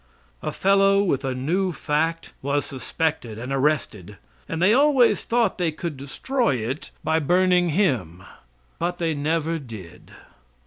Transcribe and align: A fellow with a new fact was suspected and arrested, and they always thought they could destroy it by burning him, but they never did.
A 0.41 0.51
fellow 0.51 1.03
with 1.03 1.23
a 1.23 1.35
new 1.35 1.71
fact 1.71 2.33
was 2.41 2.65
suspected 2.65 3.37
and 3.37 3.53
arrested, 3.53 4.17
and 4.49 4.59
they 4.59 4.73
always 4.73 5.23
thought 5.23 5.59
they 5.59 5.71
could 5.71 5.95
destroy 5.95 6.55
it 6.55 6.89
by 7.03 7.19
burning 7.19 7.69
him, 7.69 8.23
but 8.79 8.97
they 8.97 9.13
never 9.13 9.59
did. 9.59 10.11